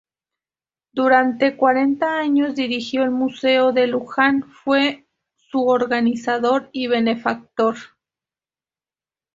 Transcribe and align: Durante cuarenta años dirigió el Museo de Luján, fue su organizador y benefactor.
Durante 0.91 1.55
cuarenta 1.55 2.17
años 2.17 2.55
dirigió 2.55 3.03
el 3.03 3.11
Museo 3.11 3.71
de 3.71 3.85
Luján, 3.85 4.41
fue 4.63 5.05
su 5.51 5.67
organizador 5.67 6.69
y 6.71 6.87
benefactor. 6.87 7.75